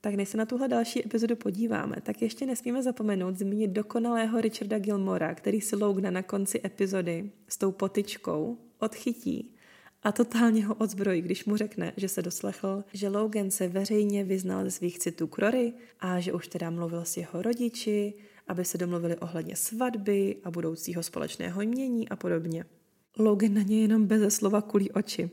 [0.00, 4.78] Tak než se na tuhle další epizodu podíváme, tak ještě nesmíme zapomenout zmínit dokonalého Richarda
[4.78, 9.54] Gilmora, který si Logna na konci epizody s tou potyčkou odchytí
[10.02, 14.64] a totálně ho odzbrojí, když mu řekne, že se doslechl, že Logan se veřejně vyznal
[14.64, 18.14] ze svých citů k Rory a že už teda mluvil s jeho rodiči,
[18.46, 22.64] aby se domluvili ohledně svatby a budoucího společného jmění a podobně.
[23.18, 25.30] Logan na ně jenom beze slova kulí oči.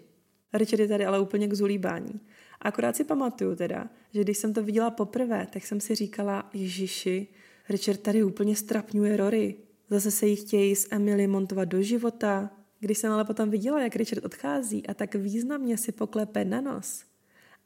[0.53, 2.19] Richard je tady ale úplně k zulíbání.
[2.61, 7.27] Akorát si pamatuju teda, že když jsem to viděla poprvé, tak jsem si říkala, Ježiši,
[7.69, 9.55] Richard tady úplně strapňuje Rory.
[9.89, 12.49] Zase se jí chtějí s Emily montovat do života.
[12.79, 17.03] Když jsem ale potom viděla, jak Richard odchází a tak významně si poklepe na nos,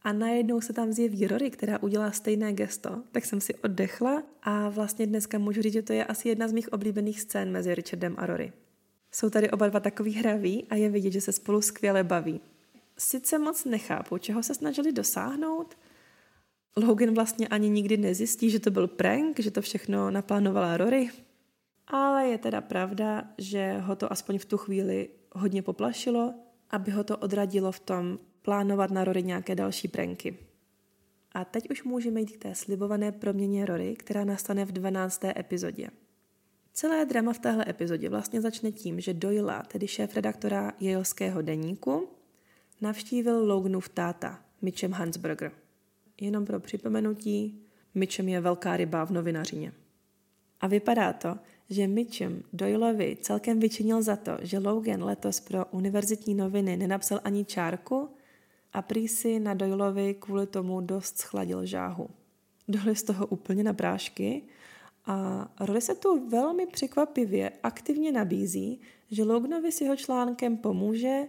[0.01, 4.69] a najednou se tam zjeví Rory, která udělá stejné gesto, tak jsem si oddechla a
[4.69, 8.15] vlastně dneska můžu říct, že to je asi jedna z mých oblíbených scén mezi Richardem
[8.17, 8.53] a Rory.
[9.12, 12.41] Jsou tady oba dva takový hraví a je vidět, že se spolu skvěle baví.
[12.97, 15.77] Sice moc nechápu, čeho se snažili dosáhnout.
[16.77, 21.10] Logan vlastně ani nikdy nezjistí, že to byl prank, že to všechno naplánovala Rory.
[21.88, 26.33] Ale je teda pravda, že ho to aspoň v tu chvíli hodně poplašilo,
[26.69, 30.38] aby ho to odradilo v tom plánovat na Rory nějaké další pranky.
[31.31, 35.23] A teď už můžeme jít k té slibované proměně Rory, která nastane v 12.
[35.23, 35.89] epizodě.
[36.73, 42.07] Celé drama v téhle epizodě vlastně začne tím, že Doyle, tedy šéf redaktora Yaleského deníku,
[42.81, 45.51] navštívil Loganův táta, Mitchem Hansberger.
[46.21, 47.62] Jenom pro připomenutí,
[47.95, 49.73] Mitchem je velká ryba v novinařině.
[50.62, 51.38] A vypadá to,
[51.69, 57.45] že Mitchem Doyleovi celkem vyčinil za to, že Logan letos pro univerzitní noviny nenapsal ani
[57.45, 58.10] čárku
[58.78, 62.10] a prý si na Doyleovi kvůli tomu dost schladil žáhu.
[62.68, 64.42] Dohli z toho úplně na prášky
[65.06, 71.22] a Rory se tu velmi překvapivě aktivně nabízí, že Loganovi s jeho článkem pomůže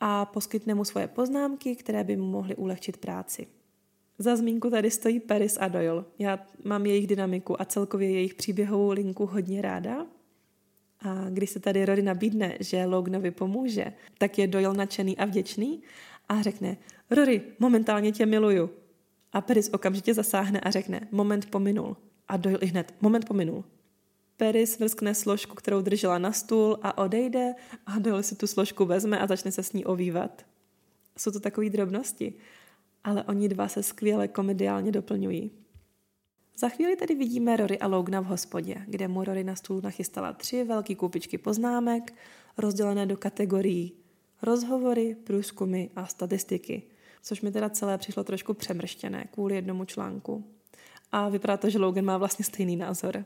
[0.00, 3.46] a poskytne mu svoje poznámky, které by mu mohly ulehčit práci.
[4.18, 6.04] Za zmínku tady stojí Paris a Doyle.
[6.18, 10.06] Já mám jejich dynamiku a celkově jejich příběhovou linku hodně ráda.
[11.00, 15.82] A když se tady Rory nabídne, že Loganovi pomůže, tak je Doyle nadšený a vděčný
[16.28, 16.76] a řekne,
[17.10, 18.70] Rory, momentálně tě miluju.
[19.32, 21.96] A Paris okamžitě zasáhne a řekne, moment pominul.
[22.28, 23.64] A Doyle hned, moment pominul.
[24.36, 27.54] Paris vrskne složku, kterou držela na stůl a odejde
[27.86, 30.46] a Doyle si tu složku vezme a začne se s ní ovývat.
[31.18, 32.34] Jsou to takové drobnosti,
[33.04, 35.50] ale oni dva se skvěle komediálně doplňují.
[36.58, 40.32] Za chvíli tedy vidíme Rory a Logna v hospodě, kde mu Rory na stůl nachystala
[40.32, 42.14] tři velké kupičky poznámek,
[42.58, 43.92] rozdělené do kategorií
[44.42, 46.82] rozhovory, průzkumy a statistiky,
[47.22, 50.44] což mi teda celé přišlo trošku přemrštěné kvůli jednomu článku.
[51.12, 53.24] A vypadá to, že Logan má vlastně stejný názor.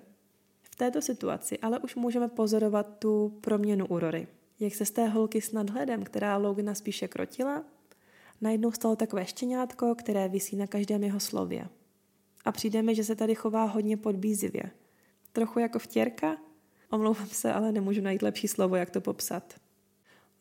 [0.62, 4.26] V této situaci ale už můžeme pozorovat tu proměnu u Rory.
[4.60, 7.64] Jak se z té holky s nadhledem, která Logana spíše krotila,
[8.40, 11.68] najednou stalo takové štěňátko, které visí na každém jeho slově.
[12.44, 14.62] A přijde mi, že se tady chová hodně podbízivě.
[15.32, 16.36] Trochu jako vtěrka?
[16.90, 19.54] Omlouvám se, ale nemůžu najít lepší slovo, jak to popsat.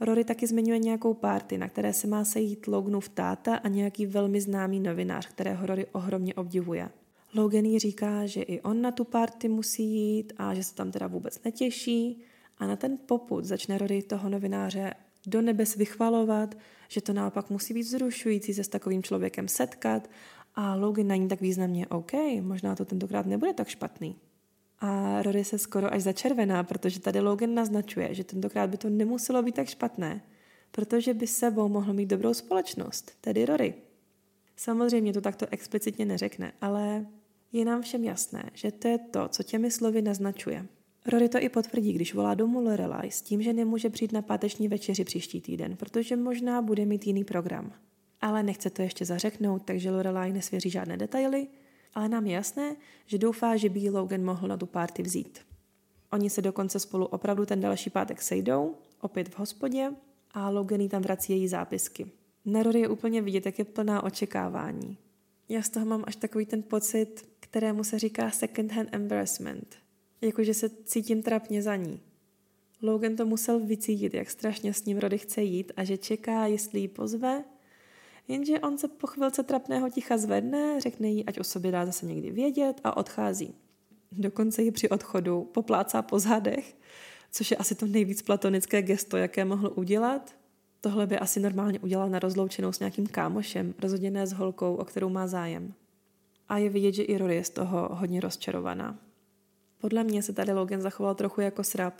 [0.01, 4.41] Rory taky zmiňuje nějakou párty, na které se má sejít Loganův táta a nějaký velmi
[4.41, 6.89] známý novinář, kterého Rory ohromně obdivuje.
[7.35, 10.91] Logan jí říká, že i on na tu party musí jít a že se tam
[10.91, 12.21] teda vůbec netěší
[12.57, 14.93] a na ten poput začne Rory toho novináře
[15.27, 16.55] do nebes vychvalovat,
[16.87, 20.09] že to naopak musí být vzrušující se s takovým člověkem setkat
[20.55, 22.11] a Logan na ní tak významně OK,
[22.41, 24.15] možná to tentokrát nebude tak špatný.
[24.81, 29.43] A Rory se skoro až začervená, protože tady Logan naznačuje, že tentokrát by to nemuselo
[29.43, 30.21] být tak špatné,
[30.71, 33.73] protože by sebou mohl mít dobrou společnost, tedy Rory.
[34.55, 37.05] Samozřejmě to takto explicitně neřekne, ale
[37.51, 40.65] je nám všem jasné, že to je to, co těmi slovy naznačuje.
[41.05, 44.67] Rory to i potvrdí, když volá domů Lorelai s tím, že nemůže přijít na páteční
[44.67, 47.73] večeři příští týden, protože možná bude mít jiný program.
[48.21, 51.47] Ale nechce to ještě zařeknout, takže Lorelai nesvěří žádné detaily,
[51.93, 52.75] ale nám je jasné,
[53.05, 55.39] že doufá, že by Logan mohl na tu párty vzít.
[56.11, 59.91] Oni se dokonce spolu opravdu ten další pátek sejdou, opět v hospodě,
[60.31, 62.11] a Logan jí tam vrací její zápisky.
[62.45, 64.97] Na Rory je úplně vidět, jak je plná očekávání.
[65.49, 69.75] Já z toho mám až takový ten pocit, kterému se říká second hand embarrassment.
[70.21, 71.99] Jakože se cítím trapně za ní.
[72.81, 76.79] Logan to musel vycítit, jak strašně s ním Rody chce jít a že čeká, jestli
[76.79, 77.43] ji pozve,
[78.31, 82.05] jenže on se po chvilce trapného ticha zvedne, řekne jí, ať o sobě dá zase
[82.05, 83.55] někdy vědět a odchází.
[84.11, 86.77] Dokonce ji při odchodu poplácá po zádech,
[87.31, 90.35] což je asi to nejvíc platonické gesto, jaké mohl udělat.
[90.81, 94.85] Tohle by asi normálně udělal na rozloučenou s nějakým kámošem, rozhodně ne s holkou, o
[94.85, 95.73] kterou má zájem.
[96.49, 98.99] A je vidět, že i Rory je z toho hodně rozčarovaná.
[99.77, 101.93] Podle mě se tady Logan zachoval trochu jako srap.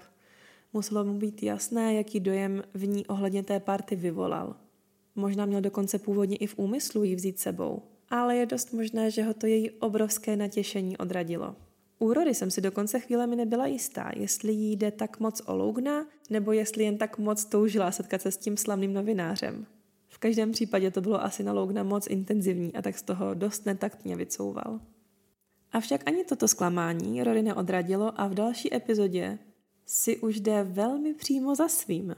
[0.73, 4.55] Muselo mu být jasné, jaký dojem v ní ohledně té party vyvolal.
[5.15, 9.23] Možná měl dokonce původně i v úmyslu ji vzít sebou, ale je dost možné, že
[9.23, 11.55] ho to její obrovské natěšení odradilo.
[11.99, 16.05] U Rory jsem si dokonce chvílemi nebyla jistá, jestli jí jde tak moc o Lougna,
[16.29, 19.65] nebo jestli jen tak moc toužila setkat se s tím slavným novinářem.
[20.07, 23.65] V každém případě to bylo asi na Lougna moc intenzivní a tak z toho dost
[23.65, 24.79] netaktně vycouval.
[25.71, 29.39] Avšak ani toto zklamání Rory neodradilo a v další epizodě
[29.85, 32.15] si už jde velmi přímo za svým.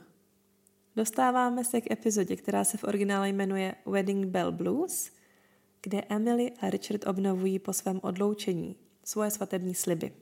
[0.96, 5.12] Dostáváme se k epizodě, která se v originále jmenuje Wedding Bell Blues,
[5.82, 10.14] kde Emily a Richard obnovují po svém odloučení svoje svatební sliby.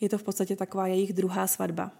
[0.00, 1.92] Je to v podstatě taková jejich druhá svatba.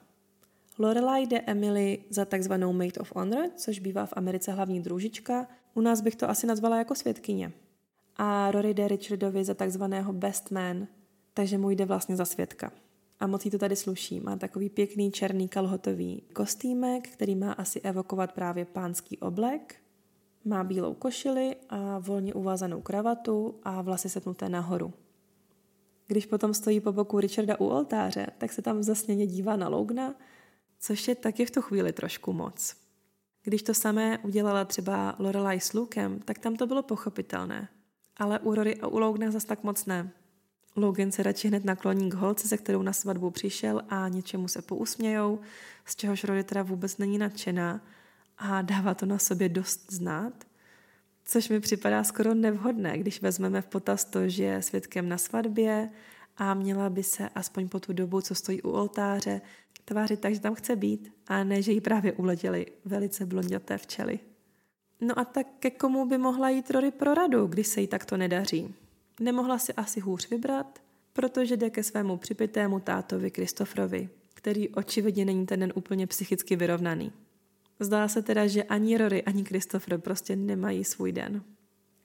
[0.79, 5.47] Lorelai jde Emily za takzvanou Maid of Honor, což bývá v Americe hlavní družička.
[5.75, 7.53] U nás bych to asi nazvala jako svědkyně.
[8.17, 10.87] A Rory jde Richardovi za takzvaného best man,
[11.35, 12.73] takže mu jde vlastně za svědka.
[13.21, 14.21] A moc jí to tady sluší.
[14.21, 19.77] Má takový pěkný černý kalhotový kostýmek, který má asi evokovat právě pánský oblek.
[20.45, 24.93] Má bílou košili a volně uvázanou kravatu a vlasy setnuté nahoru.
[26.07, 30.15] Když potom stojí po boku Richarda u oltáře, tak se tam zasněně dívá na Logna,
[30.81, 32.77] což je taky v tu chvíli trošku moc.
[33.43, 37.69] Když to samé udělala třeba Lorelai s Lukem, tak tam to bylo pochopitelné.
[38.17, 40.13] Ale u Rory a u Logna zas tak moc ne.
[40.77, 44.62] Logan se radši hned nakloní k holce, se kterou na svatbu přišel a něčemu se
[44.62, 45.41] pousmějou,
[45.85, 47.81] z čehož Rory teda vůbec není nadšená
[48.39, 50.33] a dává to na sobě dost znát,
[51.25, 55.91] což mi připadá skoro nevhodné, když vezmeme v potaz to, že je svědkem na svatbě
[56.37, 59.41] a měla by se aspoň po tu dobu, co stojí u oltáře,
[59.85, 64.19] tvářit tak, že tam chce být a ne, že jí právě uletěly velice blonděté včely.
[65.01, 68.17] No a tak ke komu by mohla jít Rory pro radu, když se jí takto
[68.17, 68.75] nedaří?
[69.21, 75.47] Nemohla si asi hůř vybrat, protože jde ke svému připitému tátovi Kristofrovi, který očividně není
[75.47, 77.13] ten den úplně psychicky vyrovnaný.
[77.81, 81.43] Zdá se teda, že ani Rory, ani Christopher prostě nemají svůj den.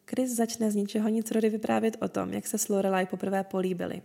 [0.10, 4.02] Chris začne z ničeho nic Rory vyprávět o tom, jak se s Lorelai poprvé políbili.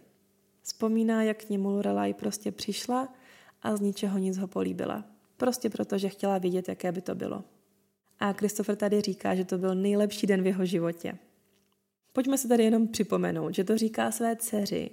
[0.62, 3.14] Vzpomíná, jak k němu Lorelai prostě přišla
[3.62, 5.05] a z ničeho nic ho políbila.
[5.37, 7.45] Prostě proto, že chtěla vědět, jaké by to bylo.
[8.19, 11.19] A Christopher tady říká, že to byl nejlepší den v jeho životě.
[12.16, 14.90] Pojďme se tady jenom připomenout, že to říká své dceři.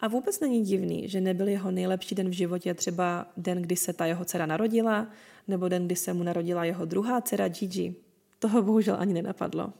[0.00, 3.92] A vůbec není divný, že nebyl jeho nejlepší den v životě třeba den, kdy se
[3.92, 5.10] ta jeho dcera narodila,
[5.48, 7.94] nebo den, kdy se mu narodila jeho druhá dcera Gigi.
[8.38, 9.72] Toho bohužel ani nenapadlo.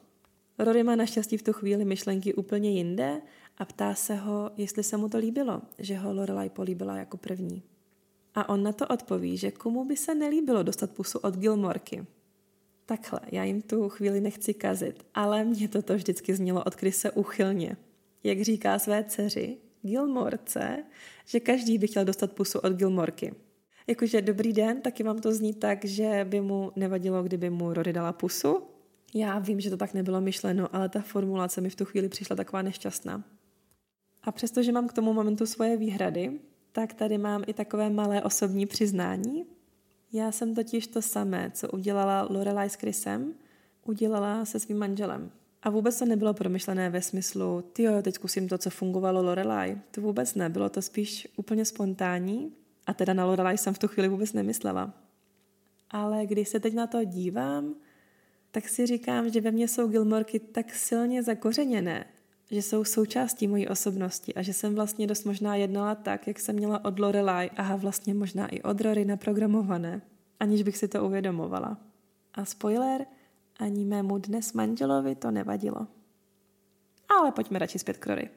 [0.58, 3.20] Rory má naštěstí v tu chvíli myšlenky úplně jinde
[3.58, 7.62] a ptá se ho, jestli se mu to líbilo, že ho Lorelai políbila jako první.
[8.34, 12.06] A on na to odpoví, že komu by se nelíbilo dostat pusu od Gilmorky.
[12.86, 17.76] Takhle, já jim tu chvíli nechci kazit, ale mě toto vždycky znělo od Krise uchylně.
[18.24, 20.84] Jak říká své dceři, Gilmorce,
[21.24, 23.34] že každý by chtěl dostat pusu od Gilmorky.
[23.86, 27.92] Jakože dobrý den, taky vám to zní tak, že by mu nevadilo, kdyby mu Rory
[27.92, 28.62] dala pusu.
[29.14, 32.36] Já vím, že to tak nebylo myšleno, ale ta formulace mi v tu chvíli přišla
[32.36, 33.24] taková nešťastná.
[34.22, 36.40] A přestože mám k tomu momentu svoje výhrady,
[36.72, 39.55] tak tady mám i takové malé osobní přiznání.
[40.12, 43.34] Já jsem totiž to samé, co udělala Lorelai s Chrisem,
[43.84, 45.30] udělala se svým manželem.
[45.62, 49.78] A vůbec to nebylo promyšlené ve smyslu, ty jo, teď zkusím to, co fungovalo Lorelai.
[49.90, 52.52] To vůbec ne, bylo to spíš úplně spontánní.
[52.86, 54.94] A teda na Lorelai jsem v tu chvíli vůbec nemyslela.
[55.90, 57.74] Ale když se teď na to dívám,
[58.50, 62.04] tak si říkám, že ve mně jsou Gilmorky tak silně zakořeněné,
[62.50, 66.56] že jsou součástí mojí osobnosti a že jsem vlastně dost možná jednala tak, jak jsem
[66.56, 70.02] měla od Lorelai a vlastně možná i od Rory naprogramované,
[70.40, 71.78] aniž bych si to uvědomovala.
[72.34, 73.06] A spoiler,
[73.58, 75.86] ani mému dnes manželovi to nevadilo.
[77.08, 78.30] Ale pojďme radši zpět k Rory.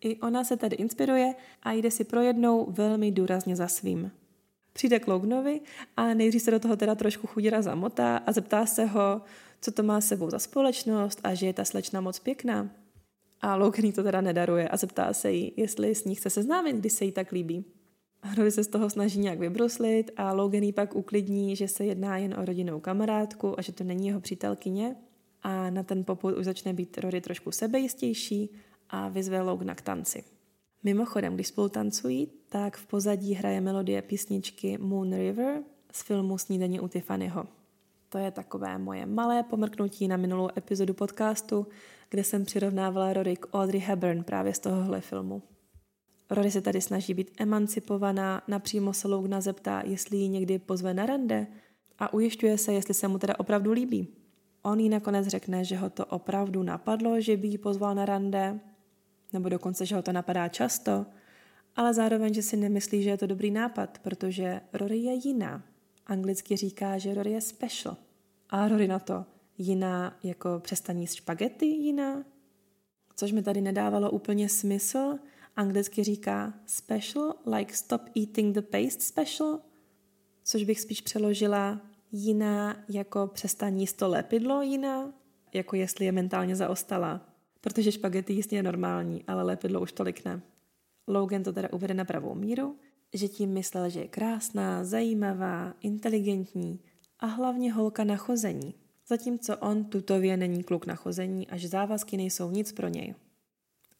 [0.00, 4.10] I ona se tedy inspiruje a jde si pro jednou velmi důrazně za svým.
[4.72, 5.60] Přijde k Lognovi
[5.96, 9.22] a nejdřív se do toho teda trošku chudira zamotá a zeptá se ho,
[9.60, 12.70] co to má sebou za společnost a že je ta slečna moc pěkná.
[13.44, 16.92] A Logan to teda nedaruje a zeptá se jí, jestli s ní chce seznámit, když
[16.92, 17.64] se jí tak líbí.
[18.36, 22.34] Rory se z toho snaží nějak vybruslit a Logan pak uklidní, že se jedná jen
[22.38, 24.96] o rodinnou kamarádku a že to není jeho přítelkyně.
[25.42, 28.50] A na ten poput už začne být Rory trošku sebejistější
[28.90, 30.24] a vyzve Logana k tanci.
[30.82, 36.80] Mimochodem, když spolu tancují, tak v pozadí hraje melodie písničky Moon River z filmu Snídaní
[36.80, 37.44] u Tiffanyho.
[38.08, 41.66] To je takové moje malé pomrknutí na minulou epizodu podcastu,
[42.14, 45.42] kde jsem přirovnávala Rory k Audrey Hepburn právě z tohohle filmu.
[46.30, 51.06] Rory se tady snaží být emancipovaná, napřímo se Lougna zeptá, jestli ji někdy pozve na
[51.06, 51.46] rande
[51.98, 54.08] a ujišťuje se, jestli se mu teda opravdu líbí.
[54.62, 58.60] On jí nakonec řekne, že ho to opravdu napadlo, že by ji pozval na rande,
[59.32, 61.06] nebo dokonce, že ho to napadá často,
[61.76, 65.62] ale zároveň, že si nemyslí, že je to dobrý nápad, protože Rory je jiná.
[66.06, 67.96] Anglicky říká, že Rory je special.
[68.50, 72.24] A Rory na to jiná jako přestaní s špagety jiná,
[73.16, 75.18] což mi tady nedávalo úplně smysl.
[75.56, 79.60] Anglicky říká special, like stop eating the paste special,
[80.44, 81.80] což bych spíš přeložila
[82.12, 85.12] jiná jako přestaní to lepidlo jiná,
[85.54, 87.20] jako jestli je mentálně zaostala.
[87.60, 90.42] Protože špagety jíst je normální, ale lepidlo už tolik ne.
[91.06, 92.76] Logan to teda uvede na pravou míru,
[93.12, 96.80] že tím myslel, že je krásná, zajímavá, inteligentní
[97.20, 98.74] a hlavně holka na chození
[99.08, 103.14] zatímco on tutově není kluk na chození a že závazky nejsou nic pro něj.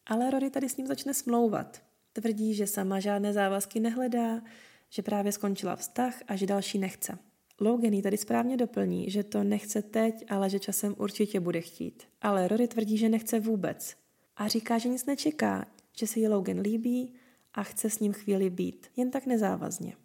[0.05, 1.83] Ale Rory tady s ním začne smlouvat.
[2.13, 4.41] Tvrdí, že sama žádné závazky nehledá,
[4.89, 7.17] že právě skončila vztah a že další nechce.
[7.59, 12.03] Logan jí tady správně doplní, že to nechce teď, ale že časem určitě bude chtít.
[12.21, 13.95] Ale Rory tvrdí, že nechce vůbec.
[14.37, 15.65] A říká, že nic nečeká,
[15.97, 17.13] že si ji Logan líbí
[17.53, 19.95] a chce s ním chvíli být, jen tak nezávazně.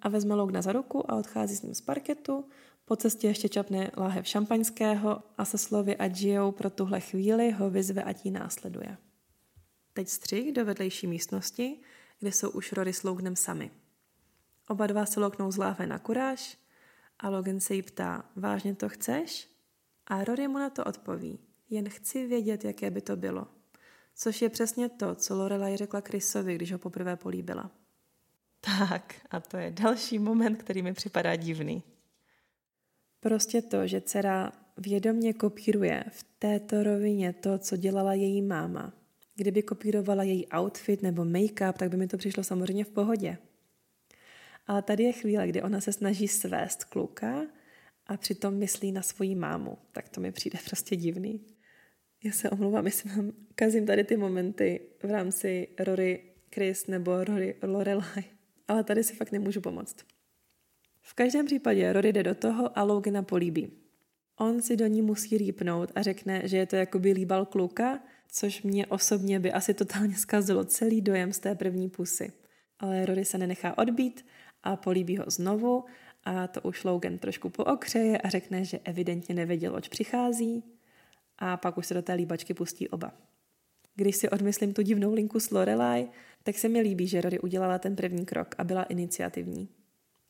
[0.00, 2.44] A vezme Logna za ruku a odchází s ním z parketu,
[2.88, 7.70] po cestě ještě čapne láhev šampaňského a se slovy ať žijou pro tuhle chvíli ho
[7.70, 8.96] vyzve, ať jí následuje.
[9.92, 11.80] Teď střih do vedlejší místnosti,
[12.20, 13.70] kde jsou už Rory s Loganem sami.
[14.68, 16.58] Oba dva se loknou z láhve na kuráž
[17.18, 19.48] a Logan se jí ptá, vážně to chceš?
[20.06, 21.38] A Rory mu na to odpoví,
[21.70, 23.46] jen chci vědět, jaké by to bylo.
[24.14, 27.70] Což je přesně to, co Lorelai řekla Chrisovi, když ho poprvé políbila.
[28.60, 31.82] Tak, a to je další moment, který mi připadá divný.
[33.20, 38.92] Prostě to, že dcera vědomně kopíruje v této rovině to, co dělala její máma.
[39.34, 43.38] Kdyby kopírovala její outfit nebo make-up, tak by mi to přišlo samozřejmě v pohodě.
[44.66, 47.42] Ale tady je chvíle, kdy ona se snaží svést kluka
[48.06, 49.78] a přitom myslí na svoji mámu.
[49.92, 51.40] Tak to mi přijde prostě divný.
[52.24, 56.20] Já se omlouvám, jestli vám kazím tady ty momenty v rámci Rory
[56.54, 58.24] Chris nebo Rory Lorelai,
[58.68, 59.96] ale tady si fakt nemůžu pomoct.
[61.08, 63.72] V každém případě Rory jde do toho a Logana políbí.
[64.38, 68.00] On si do ní musí rýpnout a řekne, že je to jako by líbal kluka,
[68.32, 72.32] což mě osobně by asi totálně zkazilo celý dojem z té první pusy.
[72.78, 74.26] Ale Rory se nenechá odbít
[74.62, 75.84] a políbí ho znovu
[76.24, 80.64] a to už Logan trošku pookřeje a řekne, že evidentně nevěděl, oč přichází
[81.38, 83.12] a pak už se do té líbačky pustí oba.
[83.94, 86.08] Když si odmyslím tu divnou linku s Lorelai,
[86.42, 89.77] tak se mi líbí, že Rory udělala ten první krok a byla iniciativní.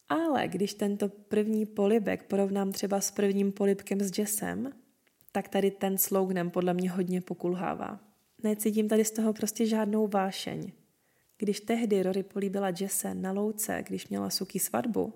[0.09, 4.73] Ale když tento první polibek porovnám třeba s prvním polibkem s Jessem,
[5.33, 8.01] tak tady ten sloganem podle mě hodně pokulhává.
[8.43, 10.73] Necítím tady z toho prostě žádnou vášeň.
[11.39, 15.13] Když tehdy Rory políbila Jesse na louce, když měla Suky svatbu,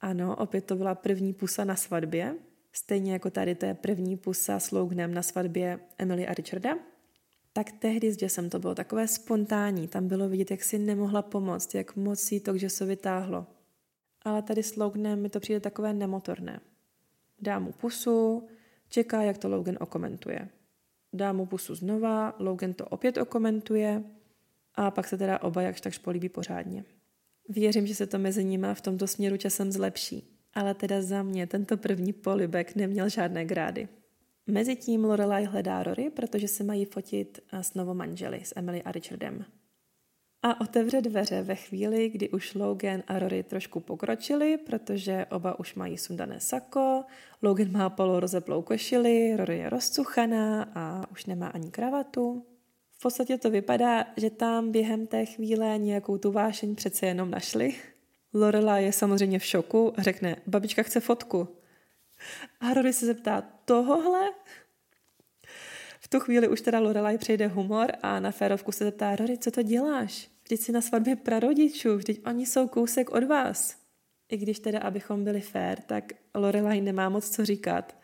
[0.00, 2.34] ano, opět to byla první pusa na svatbě,
[2.72, 6.78] stejně jako tady to je první pusa s Loganem na svatbě Emily a Richarda,
[7.52, 9.88] tak tehdy s Jessem to bylo takové spontánní.
[9.88, 13.46] Tam bylo vidět, jak si nemohla pomoct, jak moc si to k Jessovi táhlo
[14.24, 16.60] ale tady s Loganem mi to přijde takové nemotorné.
[17.40, 18.48] Dá mu pusu,
[18.88, 20.48] čeká, jak to Logan okomentuje.
[21.12, 24.04] Dá mu pusu znova, Logan to opět okomentuje
[24.74, 26.84] a pak se teda oba jakž takž políbí pořádně.
[27.48, 30.38] Věřím, že se to mezi nimi v tomto směru časem zlepší.
[30.54, 33.88] Ale teda za mě tento první polibek neměl žádné grády.
[34.46, 39.44] Mezitím Lorelai hledá Rory, protože se mají fotit s novomanželi, s Emily a Richardem.
[40.44, 45.74] A otevře dveře ve chvíli, kdy už Logan a Rory trošku pokročili, protože oba už
[45.74, 47.04] mají sundané sako,
[47.42, 52.46] Logan má polorozeplou košili, Rory je rozcuchaná a už nemá ani kravatu.
[52.92, 57.74] V podstatě to vypadá, že tam během té chvíle nějakou tu vášeň přece jenom našli.
[58.34, 61.48] Lorela je samozřejmě v šoku a řekne, babička chce fotku.
[62.60, 64.30] A Rory se zeptá, tohohle?
[66.00, 69.50] V tu chvíli už teda Lorelai přejde humor a na férovku se zeptá, Rory, co
[69.50, 70.31] to děláš?
[70.44, 73.76] Vždyť jsi na svatbě prarodičů, vždyť oni jsou kousek od vás.
[74.28, 77.96] I když teda, abychom byli fér, tak Lorelai nemá moc co říkat.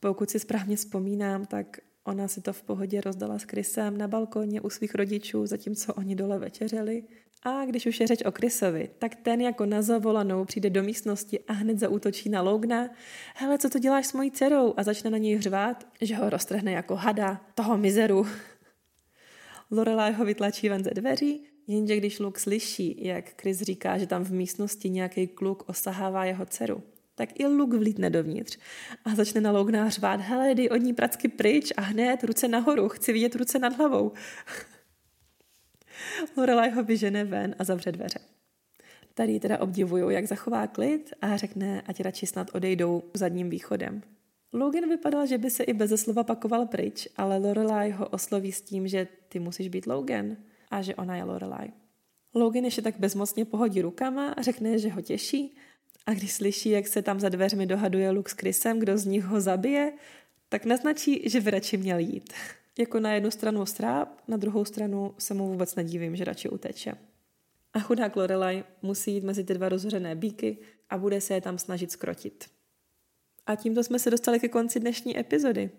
[0.00, 1.78] Pokud si správně vzpomínám, tak
[2.08, 6.14] Ona si to v pohodě rozdala s Krysem na balkoně u svých rodičů, zatímco oni
[6.14, 7.04] dole večeřeli.
[7.42, 11.40] A když už je řeč o Krysovi, tak ten jako na zavolanou přijde do místnosti
[11.40, 12.88] a hned zaútočí na Logna.
[13.34, 14.74] Hele, co to děláš s mojí dcerou?
[14.76, 18.26] A začne na něj hřvát, že ho roztrhne jako hada, toho mizeru.
[19.70, 24.24] Lorelai ho vytlačí ven ze dveří, jenže když Luke slyší, jak Chris říká, že tam
[24.24, 26.82] v místnosti nějaký kluk osahává jeho dceru,
[27.14, 28.58] tak i Luke vlítne dovnitř
[29.04, 32.88] a začne na Logna řvát, hele, dej od ní pracky pryč a hned ruce nahoru,
[32.88, 34.12] chci vidět ruce nad hlavou.
[36.36, 38.18] Lorelai ho vyžene ven a zavře dveře.
[39.14, 44.02] Tady teda obdivuju, jak zachová klid a řekne, ať radši snad odejdou zadním východem.
[44.52, 48.62] Logan vypadal, že by se i bez slova pakoval pryč, ale Lorelai ho osloví s
[48.62, 50.36] tím, že ty musíš být Logan
[50.70, 51.68] a že ona je Lorelai.
[52.34, 55.56] Logan ještě tak bezmocně pohodí rukama řekne, že ho těší
[56.06, 59.24] a když slyší, jak se tam za dveřmi dohaduje Luke s Chrisem, kdo z nich
[59.24, 59.92] ho zabije,
[60.48, 62.32] tak naznačí, že by radši měl jít.
[62.78, 66.94] Jako na jednu stranu stráp, na druhou stranu se mu vůbec nedívím, že radši uteče.
[67.72, 70.58] A chudák Lorelai musí jít mezi ty dva rozhořené bíky
[70.90, 72.44] a bude se je tam snažit skrotit.
[73.46, 75.70] A tímto jsme se dostali ke konci dnešní epizody.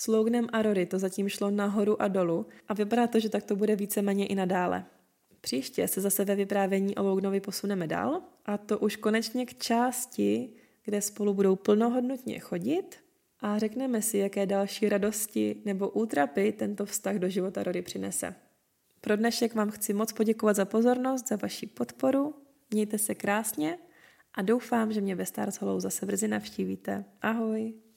[0.00, 3.44] S Loganem a Rory to zatím šlo nahoru a dolů a vypadá to, že tak
[3.44, 4.84] to bude víceméně i nadále.
[5.40, 10.50] Příště se zase ve vyprávění o Loganovi posuneme dál a to už konečně k části,
[10.84, 12.96] kde spolu budou plnohodnotně chodit
[13.40, 18.34] a řekneme si, jaké další radosti nebo útrapy tento vztah do života Rory přinese.
[19.00, 22.34] Pro dnešek vám chci moc poděkovat za pozornost, za vaši podporu.
[22.70, 23.78] Mějte se krásně
[24.34, 27.04] a doufám, že mě ve Stars Hollow zase brzy navštívíte.
[27.22, 27.89] Ahoj!